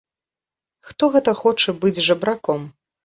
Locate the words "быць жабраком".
1.85-2.65